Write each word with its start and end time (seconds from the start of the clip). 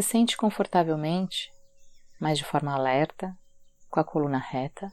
Se 0.00 0.08
sente 0.12 0.34
confortavelmente, 0.34 1.52
mas 2.18 2.38
de 2.38 2.44
forma 2.46 2.72
alerta, 2.72 3.38
com 3.90 4.00
a 4.00 4.04
coluna 4.04 4.38
reta, 4.38 4.90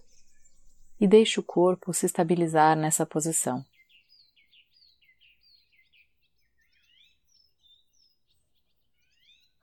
e 0.99 1.07
deixe 1.07 1.39
o 1.39 1.43
corpo 1.43 1.93
se 1.93 2.05
estabilizar 2.05 2.75
nessa 2.75 3.05
posição. 3.05 3.65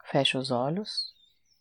Feche 0.04 0.38
os 0.38 0.50
olhos 0.50 1.14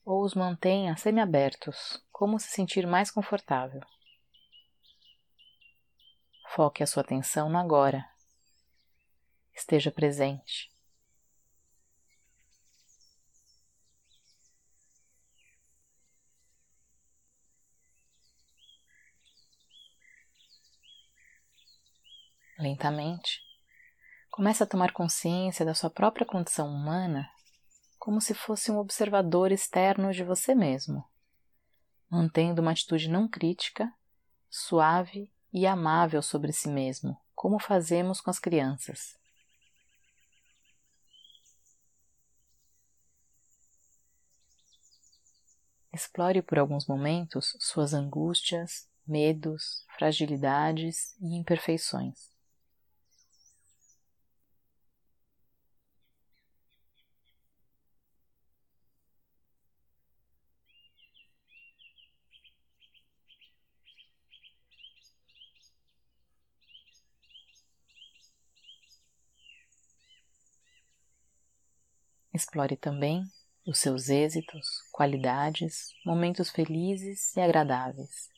ou 0.05 0.23
os 0.23 0.34
mantenha 0.34 0.95
semiabertos, 0.95 2.02
como 2.09 2.39
se 2.39 2.47
sentir 2.52 2.88
mais 2.88 3.11
confortável. 3.11 3.81
Foque 6.56 6.81
a 6.81 6.87
sua 6.87 7.04
atenção 7.04 7.50
no 7.50 7.57
agora. 7.57 8.09
Esteja 9.54 9.92
presente. 9.92 10.72
Lentamente, 22.63 23.41
comece 24.31 24.63
a 24.63 24.65
tomar 24.65 24.93
consciência 24.93 25.65
da 25.65 25.73
sua 25.73 25.89
própria 25.89 26.25
condição 26.25 26.73
humana 26.73 27.29
como 27.99 28.21
se 28.21 28.33
fosse 28.33 28.71
um 28.71 28.77
observador 28.77 29.51
externo 29.51 30.13
de 30.13 30.23
você 30.23 30.55
mesmo, 30.55 31.03
mantendo 32.09 32.61
uma 32.61 32.72
atitude 32.72 33.09
não 33.09 33.27
crítica, 33.27 33.94
suave 34.49 35.30
e 35.52 35.67
amável 35.67 36.22
sobre 36.22 36.53
si 36.53 36.69
mesmo, 36.69 37.19
como 37.36 37.59
fazemos 37.59 38.22
com 38.22 38.30
as 38.30 38.39
crianças. 38.39 39.17
Explore 45.92 46.42
por 46.42 46.59
alguns 46.59 46.88
momentos 46.88 47.58
suas 47.59 47.94
angústias, 47.94 48.88
medos, 49.05 49.86
fragilidades 49.98 51.14
e 51.20 51.36
imperfeições. 51.38 52.33
Explore 72.34 72.76
também 72.76 73.23
os 73.66 73.78
seus 73.78 74.09
êxitos, 74.09 74.67
qualidades, 74.92 75.94
momentos 76.03 76.50
felizes 76.50 77.36
e 77.38 77.39
agradáveis. 77.39 78.30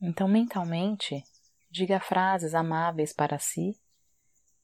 Então, 0.00 0.26
mentalmente, 0.26 1.24
diga 1.70 2.00
frases 2.00 2.54
amáveis 2.54 3.12
para 3.12 3.38
si, 3.38 3.78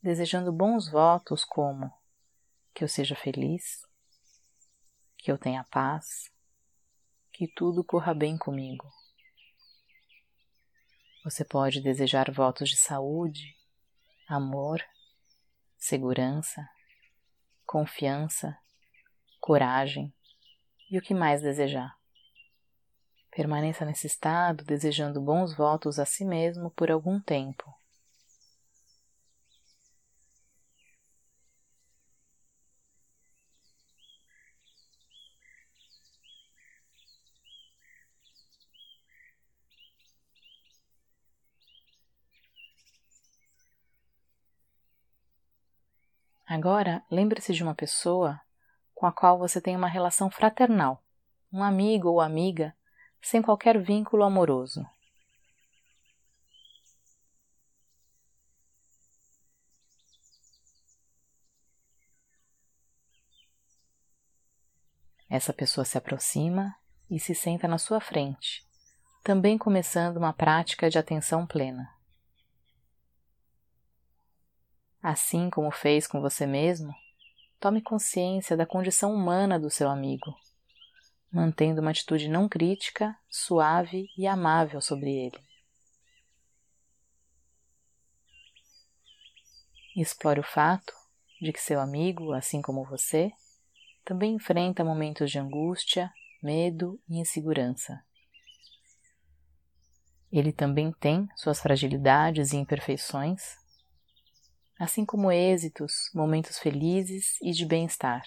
desejando 0.03 0.53
bons 0.53 0.91
votos 0.91 1.45
como 1.45 1.93
que 2.73 2.83
eu 2.83 2.89
seja 2.89 3.15
feliz, 3.15 3.83
que 5.17 5.31
eu 5.31 5.39
tenha 5.39 5.65
paz, 5.65 6.34
que 7.35 7.49
tudo 7.49 7.83
corra 7.83 8.15
bem 8.15 8.39
comigo. 8.39 8.89
Você 11.25 11.45
pode 11.45 11.81
desejar 11.81 12.31
votos 12.31 12.71
de 12.71 12.77
saúde, 12.77 13.57
amor, 14.29 14.81
segurança, 15.77 16.65
confiança, 17.67 18.57
coragem 19.41 20.15
e 20.89 20.97
o 20.97 21.03
que 21.03 21.13
mais 21.13 21.43
desejar. 21.43 21.99
Permaneça 23.33 23.85
nesse 23.85 24.07
estado 24.07 24.63
desejando 24.63 25.21
bons 25.21 25.57
votos 25.57 25.99
a 25.99 26.07
si 26.07 26.25
mesmo 26.25 26.71
por 26.71 26.89
algum 26.89 27.21
tempo. 27.21 27.65
Agora, 46.47 47.03
lembre-se 47.11 47.55
de 47.55 47.63
uma 47.63 47.75
pessoa 47.75 48.41
com 48.95 49.07
a 49.07 49.13
qual 49.13 49.39
você 49.39 49.61
tem 49.61 49.75
uma 49.75 49.89
relação 49.89 50.31
fraternal, 50.31 51.03
um 51.53 51.63
amigo 51.63 52.09
ou 52.09 52.21
amiga, 52.21 52.75
sem 53.23 53.41
qualquer 53.41 53.81
vínculo 53.81 54.23
amoroso. 54.23 54.85
Essa 65.31 65.53
pessoa 65.53 65.85
se 65.85 65.97
aproxima 65.97 66.77
e 67.11 67.19
se 67.19 67.35
senta 67.35 67.67
na 67.67 67.79
sua 67.79 68.01
frente, 68.01 68.65
também 69.23 69.57
começando 69.57 70.19
uma 70.19 70.33
prática 70.33 70.91
de 70.91 70.99
atenção 70.99 71.47
plena. 71.47 71.94
Assim 75.05 75.51
como 75.51 75.71
fez 75.71 76.07
com 76.07 76.19
você 76.19 76.47
mesmo, 76.47 76.95
tome 77.61 77.83
consciência 77.83 78.57
da 78.57 78.65
condição 78.65 79.15
humana 79.15 79.61
do 79.61 79.69
seu 79.69 79.91
amigo, 79.91 80.35
mantendo 81.31 81.83
uma 81.83 81.91
atitude 81.91 82.27
não 82.27 82.49
crítica, 82.49 83.15
suave 83.29 84.09
e 84.17 84.27
amável 84.27 84.81
sobre 84.81 85.11
ele. 85.11 85.39
Explore 89.95 90.41
o 90.41 90.43
fato 90.43 90.95
de 91.39 91.53
que 91.53 91.61
seu 91.61 91.81
amigo, 91.81 92.33
assim 92.33 92.63
como 92.63 92.83
você, 92.83 93.31
também 94.07 94.37
enfrenta 94.37 94.83
momentos 94.83 95.31
de 95.31 95.39
angústia, 95.39 96.11
medo 96.43 96.99
e 97.07 97.19
insegurança. 97.19 98.03
Ele 100.33 100.51
também 100.51 100.91
tem 100.93 101.29
suas 101.37 101.61
fragilidades 101.61 102.55
e 102.55 102.57
imperfeições 102.57 103.63
assim 104.79 105.05
como 105.05 105.31
êxitos, 105.31 106.11
momentos 106.15 106.59
felizes 106.59 107.39
e 107.41 107.53
de 107.53 107.65
bem-estar. 107.65 108.25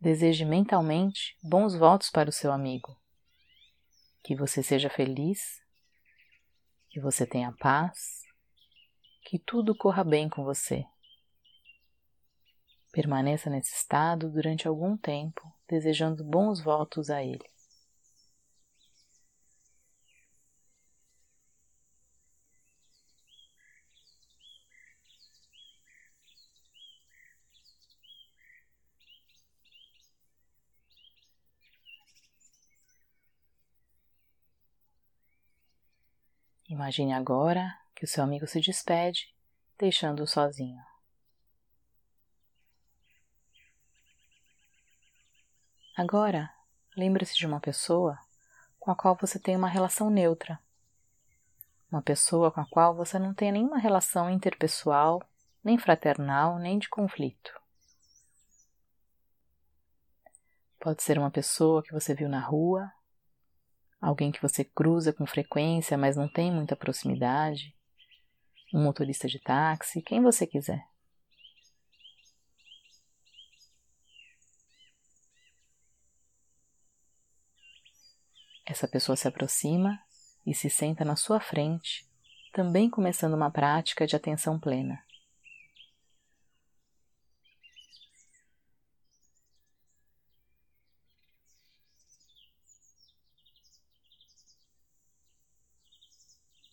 Deseje 0.00 0.44
mentalmente 0.44 1.34
bons 1.42 1.74
votos 1.74 2.10
para 2.10 2.28
o 2.28 2.32
seu 2.32 2.52
amigo. 2.52 2.94
Que 4.22 4.36
você 4.36 4.62
seja 4.62 4.90
feliz, 4.90 5.62
que 6.90 7.00
você 7.00 7.26
tenha 7.26 7.52
paz, 7.52 8.22
que 9.22 9.38
tudo 9.38 9.74
corra 9.74 10.04
bem 10.04 10.28
com 10.28 10.44
você. 10.44 10.84
Permaneça 12.94 13.50
nesse 13.50 13.74
estado 13.74 14.30
durante 14.30 14.68
algum 14.68 14.96
tempo, 14.96 15.52
desejando 15.68 16.22
bons 16.22 16.62
votos 16.62 17.10
a 17.10 17.24
Ele. 17.24 17.44
Imagine 36.68 37.12
agora 37.12 37.76
que 37.96 38.04
o 38.04 38.08
seu 38.08 38.22
amigo 38.22 38.46
se 38.46 38.60
despede, 38.60 39.34
deixando-o 39.76 40.28
sozinho. 40.28 40.93
Agora, 45.96 46.52
lembre-se 46.96 47.36
de 47.36 47.46
uma 47.46 47.60
pessoa 47.60 48.18
com 48.80 48.90
a 48.90 48.96
qual 48.96 49.14
você 49.14 49.38
tem 49.38 49.54
uma 49.54 49.68
relação 49.68 50.10
neutra. 50.10 50.58
Uma 51.88 52.02
pessoa 52.02 52.50
com 52.50 52.60
a 52.60 52.66
qual 52.66 52.96
você 52.96 53.16
não 53.16 53.32
tem 53.32 53.52
nenhuma 53.52 53.78
relação 53.78 54.28
interpessoal, 54.28 55.22
nem 55.62 55.78
fraternal, 55.78 56.58
nem 56.58 56.80
de 56.80 56.88
conflito. 56.88 57.52
Pode 60.80 61.00
ser 61.00 61.16
uma 61.16 61.30
pessoa 61.30 61.80
que 61.80 61.92
você 61.92 62.12
viu 62.12 62.28
na 62.28 62.40
rua, 62.40 62.92
alguém 64.00 64.32
que 64.32 64.42
você 64.42 64.64
cruza 64.64 65.12
com 65.12 65.24
frequência, 65.24 65.96
mas 65.96 66.16
não 66.16 66.28
tem 66.28 66.50
muita 66.50 66.74
proximidade, 66.74 67.72
um 68.74 68.82
motorista 68.82 69.28
de 69.28 69.38
táxi, 69.38 70.02
quem 70.02 70.20
você 70.20 70.44
quiser. 70.44 70.84
Essa 78.74 78.88
pessoa 78.88 79.14
se 79.14 79.28
aproxima 79.28 80.02
e 80.44 80.52
se 80.52 80.68
senta 80.68 81.04
na 81.04 81.14
sua 81.14 81.38
frente, 81.38 82.04
também 82.52 82.90
começando 82.90 83.34
uma 83.34 83.48
prática 83.48 84.04
de 84.04 84.16
atenção 84.16 84.58
plena. 84.58 85.00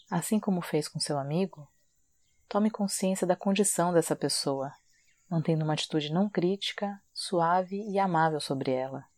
Assim 0.10 0.40
como 0.40 0.60
fez 0.64 0.88
com 0.88 1.00
seu 1.00 1.20
amigo, 1.20 1.72
tome 2.50 2.72
consciência 2.72 3.28
da 3.28 3.36
condição 3.36 3.94
dessa 3.94 4.16
pessoa, 4.16 4.74
mantendo 5.30 5.64
uma 5.64 5.74
atitude 5.74 6.12
não 6.12 6.28
crítica, 6.28 7.00
suave 7.14 7.78
e 7.88 8.00
amável 8.00 8.40
sobre 8.42 8.72
ela. 8.72 9.11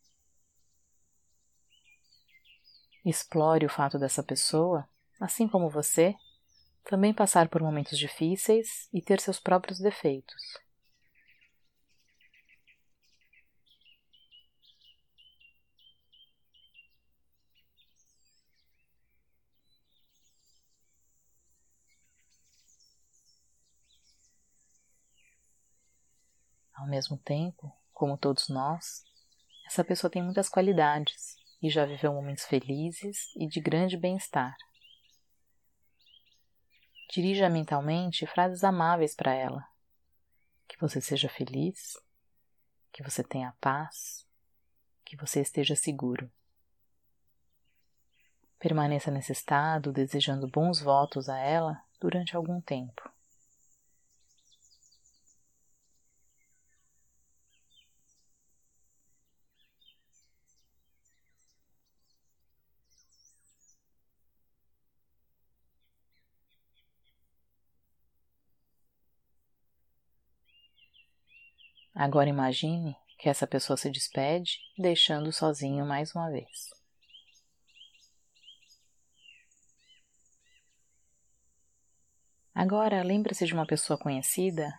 Explore 3.04 3.66
o 3.66 3.68
fato 3.68 3.98
dessa 3.98 4.22
pessoa, 4.22 4.88
assim 5.20 5.46
como 5.46 5.68
você, 5.68 6.14
também 6.84 7.12
passar 7.12 7.48
por 7.48 7.62
momentos 7.62 7.98
difíceis 7.98 8.88
e 8.92 9.02
ter 9.02 9.20
seus 9.20 9.38
próprios 9.38 9.78
defeitos. 9.78 10.42
Ao 26.74 26.86
mesmo 26.86 27.18
tempo, 27.18 27.70
como 27.92 28.16
todos 28.16 28.48
nós, 28.48 29.04
essa 29.66 29.84
pessoa 29.84 30.10
tem 30.10 30.22
muitas 30.22 30.48
qualidades 30.48 31.43
e 31.64 31.70
já 31.70 31.86
viveu 31.86 32.12
momentos 32.12 32.44
felizes 32.44 33.34
e 33.34 33.48
de 33.48 33.58
grande 33.58 33.96
bem-estar. 33.96 34.54
Dirija 37.10 37.48
mentalmente 37.48 38.26
frases 38.26 38.62
amáveis 38.62 39.14
para 39.14 39.32
ela. 39.32 39.66
Que 40.68 40.78
você 40.78 41.00
seja 41.00 41.26
feliz, 41.26 41.96
que 42.92 43.02
você 43.02 43.24
tenha 43.24 43.56
paz, 43.62 44.26
que 45.06 45.16
você 45.16 45.40
esteja 45.40 45.74
seguro. 45.74 46.30
Permaneça 48.58 49.10
nesse 49.10 49.32
estado 49.32 49.90
desejando 49.90 50.46
bons 50.46 50.82
votos 50.82 51.30
a 51.30 51.38
ela 51.38 51.82
durante 51.98 52.36
algum 52.36 52.60
tempo. 52.60 53.10
Agora 71.94 72.28
imagine 72.28 72.96
que 73.18 73.28
essa 73.28 73.46
pessoa 73.46 73.76
se 73.76 73.88
despede, 73.88 74.58
deixando 74.76 75.32
sozinho 75.32 75.86
mais 75.86 76.14
uma 76.14 76.30
vez. 76.30 76.70
Agora 82.54 83.02
lembre-se 83.02 83.46
de 83.46 83.54
uma 83.54 83.66
pessoa 83.66 83.98
conhecida 83.98 84.72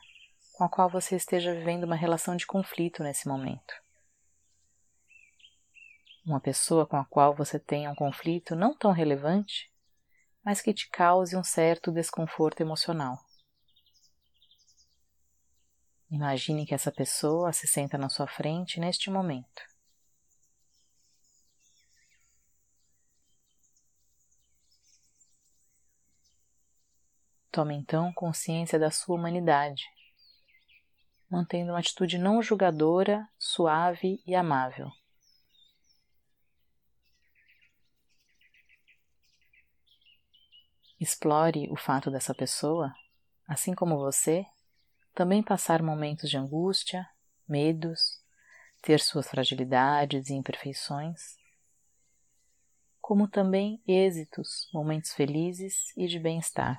com 0.54 0.64
a 0.64 0.70
qual 0.70 0.90
você 0.90 1.16
esteja 1.16 1.54
vivendo 1.54 1.84
uma 1.86 1.96
relação 1.96 2.36
de 2.36 2.46
conflito 2.46 3.04
nesse 3.04 3.28
momento. 3.28 3.74
Uma 6.26 6.40
pessoa 6.40 6.86
com 6.86 6.98
a 6.98 7.06
qual 7.06 7.36
você 7.36 7.60
tenha 7.60 7.92
um 7.92 7.96
conflito 7.96 8.56
não 8.56 8.76
tão 8.76 8.92
relevante, 8.92 9.72
mas 10.44 10.62
que 10.62 10.74
te 10.74 10.90
cause 10.90 11.36
um 11.36 11.44
certo 11.44 11.92
desconforto 11.92 12.62
emocional. 12.62 13.25
Imagine 16.16 16.66
que 16.66 16.74
essa 16.74 16.94
pessoa 16.94 17.52
se 17.52 17.68
senta 17.68 17.98
na 17.98 18.08
sua 18.08 18.26
frente 18.26 18.80
neste 18.80 19.12
momento. 19.12 19.62
Tome 27.52 27.76
então 27.76 28.14
consciência 28.14 28.80
da 28.80 28.90
sua 28.90 29.18
humanidade, 29.18 29.84
mantendo 31.30 31.74
uma 31.74 31.80
atitude 31.80 32.18
não 32.18 32.42
julgadora, 32.42 33.28
suave 33.38 34.24
e 34.26 34.34
amável. 34.34 34.90
Explore 40.98 41.70
o 41.70 41.76
fato 41.76 42.10
dessa 42.10 42.34
pessoa, 42.34 42.94
assim 43.50 43.76
como 43.76 43.98
você, 43.98 44.46
também 45.16 45.42
passar 45.42 45.82
momentos 45.82 46.30
de 46.30 46.38
angústia, 46.38 47.08
medos, 47.48 48.22
ter 48.82 49.00
suas 49.00 49.30
fragilidades 49.30 50.30
e 50.30 50.34
imperfeições, 50.34 51.38
como 53.00 53.26
também 53.26 53.82
êxitos, 53.88 54.70
momentos 54.74 55.14
felizes 55.14 55.96
e 55.96 56.06
de 56.06 56.20
bem-estar. 56.20 56.78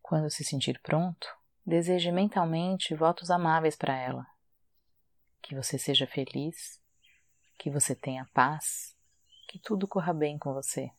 Quando 0.00 0.30
se 0.30 0.44
sentir 0.44 0.78
pronto, 0.82 1.26
deseje 1.66 2.12
mentalmente 2.12 2.94
votos 2.94 3.28
amáveis 3.28 3.74
para 3.74 3.96
ela. 3.96 4.24
Que 5.42 5.56
você 5.56 5.78
seja 5.78 6.06
feliz 6.06 6.83
que 7.64 7.70
você 7.70 7.94
tenha 7.94 8.28
paz, 8.34 8.94
que 9.48 9.58
tudo 9.58 9.88
corra 9.88 10.12
bem 10.12 10.36
com 10.36 10.52
você. 10.52 10.92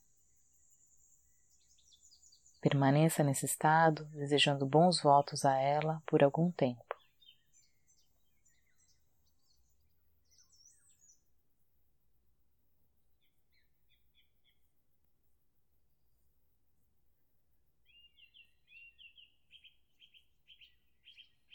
Permaneça 2.59 3.23
nesse 3.23 3.45
estado, 3.45 4.03
desejando 4.05 4.65
bons 4.65 4.99
votos 4.99 5.45
a 5.45 5.55
ela 5.55 6.01
por 6.07 6.23
algum 6.23 6.51
tempo. 6.51 6.83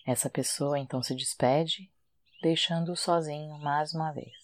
Essa 0.07 0.31
pessoa 0.31 0.79
então 0.79 1.03
se 1.03 1.17
despede, 1.17 1.91
deixando-o 2.41 2.95
sozinho 2.95 3.59
mais 3.59 3.93
uma 3.93 4.13
vez. 4.13 4.40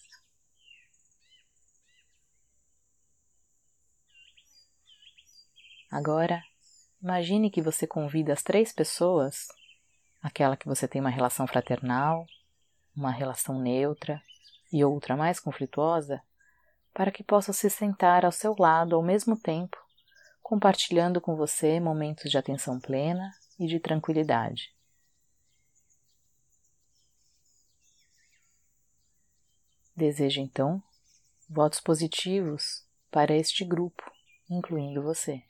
Agora, 5.89 6.43
imagine 7.01 7.49
que 7.49 7.61
você 7.61 7.87
convida 7.87 8.33
as 8.33 8.43
três 8.43 8.73
pessoas, 8.73 9.47
aquela 10.21 10.57
que 10.57 10.67
você 10.67 10.87
tem 10.87 10.99
uma 10.99 11.09
relação 11.09 11.47
fraternal, 11.47 12.25
uma 12.95 13.11
relação 13.11 13.59
neutra 13.59 14.21
e 14.71 14.83
outra 14.83 15.15
mais 15.15 15.39
conflituosa, 15.39 16.21
para 16.93 17.11
que 17.11 17.23
possam 17.23 17.53
se 17.53 17.69
sentar 17.69 18.25
ao 18.25 18.31
seu 18.31 18.55
lado 18.57 18.95
ao 18.95 19.03
mesmo 19.03 19.39
tempo, 19.39 19.77
compartilhando 20.41 21.21
com 21.21 21.35
você 21.35 21.79
momentos 21.79 22.29
de 22.29 22.37
atenção 22.37 22.79
plena 22.79 23.31
e 23.59 23.65
de 23.67 23.79
tranquilidade. 23.79 24.75
Desejo 29.95 30.41
então 30.41 30.83
votos 31.49 31.79
positivos 31.79 32.85
para 33.09 33.35
este 33.35 33.63
grupo, 33.63 34.03
incluindo 34.49 35.01
você. 35.01 35.43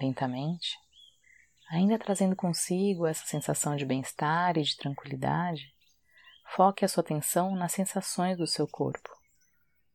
Lentamente, 0.00 0.78
ainda 1.70 1.98
trazendo 1.98 2.34
consigo 2.34 3.06
essa 3.06 3.26
sensação 3.26 3.76
de 3.76 3.84
bem-estar 3.84 4.56
e 4.56 4.62
de 4.62 4.76
tranquilidade, 4.76 5.74
foque 6.54 6.84
a 6.84 6.88
sua 6.88 7.02
atenção 7.02 7.54
nas 7.54 7.72
sensações 7.72 8.36
do 8.36 8.46
seu 8.46 8.66
corpo, 8.66 9.10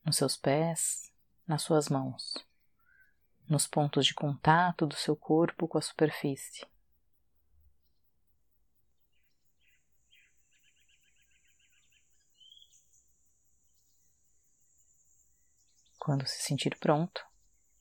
nos 0.06 0.18
seus 0.18 0.38
pés, 0.38 1.12
nas 1.48 1.62
suas 1.62 1.90
mãos, 1.90 2.34
nos 3.48 3.68
pontos 3.68 4.06
de 4.06 4.14
contato 4.14 4.86
do 4.86 4.96
seu 4.96 5.16
corpo 5.16 5.68
com 5.68 5.78
a 5.78 5.82
superfície. 5.82 6.66
Quando 15.98 16.28
se 16.28 16.42
sentir 16.42 16.78
pronto, 16.80 17.26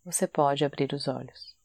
você 0.04 0.28
pode 0.28 0.64
abrir 0.64 0.92
os 0.92 1.08
olhos. 1.08 1.61